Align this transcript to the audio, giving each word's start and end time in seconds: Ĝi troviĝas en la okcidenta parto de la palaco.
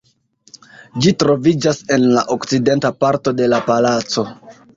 Ĝi 1.03 1.13
troviĝas 1.23 1.81
en 1.97 2.07
la 2.15 2.23
okcidenta 2.37 2.93
parto 3.05 3.35
de 3.43 3.51
la 3.53 3.61
palaco. 3.71 4.27